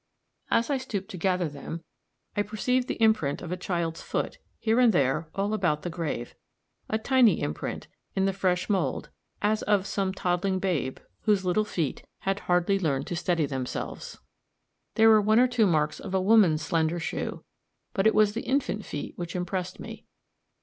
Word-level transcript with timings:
As 0.49 0.71
I 0.71 0.79
stooped 0.79 1.11
to 1.11 1.17
gather 1.17 1.47
them, 1.47 1.83
I 2.35 2.41
perceived 2.41 2.87
the 2.87 2.99
imprint 2.99 3.39
of 3.43 3.51
a 3.51 3.55
child's 3.55 4.01
foot, 4.01 4.39
here 4.57 4.79
and 4.79 4.91
there, 4.91 5.29
all 5.35 5.53
about 5.53 5.83
the 5.83 5.91
grave 5.91 6.33
a 6.89 6.97
tiny 6.97 7.39
imprint, 7.39 7.85
in 8.15 8.25
the 8.25 8.33
fresh 8.33 8.67
mold, 8.67 9.11
as 9.43 9.61
of 9.61 9.85
some 9.85 10.11
toddling 10.11 10.57
babe 10.57 10.97
whose 11.25 11.45
little 11.45 11.65
feet 11.65 12.03
had 12.21 12.39
hardly 12.49 12.79
learned 12.79 13.05
to 13.05 13.15
steady 13.15 13.45
themselves. 13.45 14.17
There 14.95 15.07
were 15.09 15.21
one 15.21 15.39
or 15.39 15.47
two 15.47 15.67
marks 15.67 15.99
of 15.99 16.15
a 16.15 16.19
woman's 16.19 16.63
slender 16.63 16.99
shoe; 16.99 17.43
but 17.93 18.07
it 18.07 18.15
was 18.15 18.33
the 18.33 18.41
infant 18.41 18.83
feet 18.83 19.13
which 19.17 19.35
impressed 19.35 19.79
me. 19.79 20.07